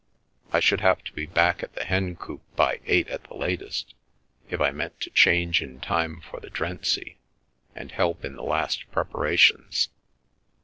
I 0.51 0.59
should 0.59 0.81
have 0.81 1.03
to 1.03 1.13
be 1.13 1.27
back 1.27 1.61
at 1.61 1.73
the 1.75 1.83
Hencoop 1.85 2.41
by 2.55 2.79
eight 2.87 3.07
at 3.09 3.25
the 3.25 3.35
latest, 3.35 3.93
if 4.49 4.59
I 4.59 4.71
meant 4.71 4.99
to 5.01 5.11
change 5.11 5.61
in 5.61 5.79
time 5.79 6.21
for 6.21 6.39
the 6.39 6.49
drency 6.49 7.19
and 7.75 7.91
help 7.91 8.25
in 8.25 8.35
the 8.35 8.41
last 8.41 8.89
preparations. 8.91 9.89